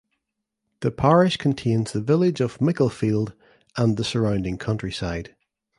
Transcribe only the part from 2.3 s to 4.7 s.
of Micklefield and the surrounding